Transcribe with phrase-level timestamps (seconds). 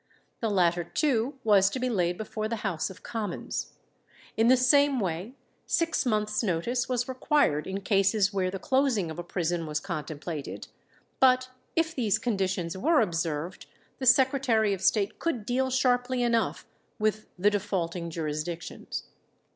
[0.39, 3.73] The latter too was to be laid before the House of Commons.
[4.35, 5.33] In the same way,
[5.67, 10.67] six months' notice was required in cases where the closing of a prison was contemplated;
[11.19, 13.67] but if these conditions were observed,
[13.99, 16.65] the Secretary of State could deal sharply enough
[16.97, 19.03] with the defaulting jurisdictions.